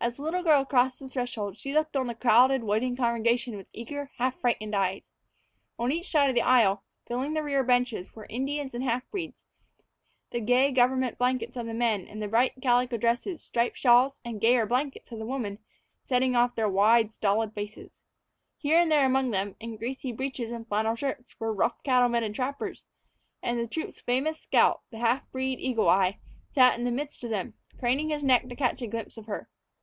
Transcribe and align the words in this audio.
As 0.00 0.16
the 0.16 0.22
little 0.22 0.44
girl 0.44 0.64
crossed 0.64 1.00
the 1.00 1.08
threshold, 1.08 1.58
she 1.58 1.74
looked 1.74 1.96
on 1.96 2.06
the 2.06 2.14
crowded, 2.14 2.62
waiting 2.62 2.96
congregation 2.96 3.56
with 3.56 3.66
eager, 3.72 4.10
half 4.18 4.38
frightened 4.40 4.72
eyes. 4.74 5.10
On 5.76 5.90
each 5.90 6.08
side 6.08 6.28
of 6.28 6.36
the 6.36 6.40
aisle, 6.40 6.84
filling 7.06 7.34
the 7.34 7.42
rear 7.42 7.62
benches, 7.64 8.14
were 8.14 8.24
Indians 8.30 8.72
and 8.74 8.84
half 8.84 9.10
breeds, 9.10 9.44
the 10.30 10.40
gay 10.40 10.70
government 10.70 11.18
blankets 11.18 11.56
of 11.56 11.66
the 11.66 11.74
men 11.74 12.06
and 12.06 12.22
the 12.22 12.28
bright 12.28 12.52
calico 12.62 12.96
dresses, 12.96 13.42
striped 13.42 13.76
shawls, 13.76 14.20
and 14.24 14.40
gayer 14.40 14.64
blankets 14.66 15.10
of 15.12 15.18
the 15.18 15.26
women 15.26 15.58
setting 16.06 16.36
off 16.36 16.54
their 16.54 16.68
wide, 16.68 17.12
stolid 17.12 17.52
faces; 17.52 17.98
here 18.56 18.78
and 18.78 18.90
there 18.92 19.04
among 19.04 19.30
them, 19.32 19.56
in 19.60 19.76
greasy 19.76 20.12
breeches 20.12 20.52
and 20.52 20.68
flannel 20.68 20.94
shirts, 20.94 21.34
were 21.40 21.52
rough 21.52 21.82
cattlemen 21.82 22.22
and 22.22 22.36
trappers; 22.36 22.84
and 23.42 23.58
the 23.58 23.66
troop's 23.66 24.00
famous 24.00 24.40
scout, 24.40 24.80
the 24.90 24.98
half 24.98 25.30
breed 25.32 25.58
Eagle 25.58 25.88
Eye, 25.88 26.18
sat 26.54 26.78
in 26.78 26.84
the 26.84 26.92
midst 26.92 27.24
of 27.24 27.30
them, 27.30 27.54
craning 27.80 28.10
his 28.10 28.22
neck 28.22 28.48
to 28.48 28.54
catch 28.56 28.80
a 28.80 28.86
glimpse 28.86 29.16
of 29.18 29.26
her. 29.26 29.50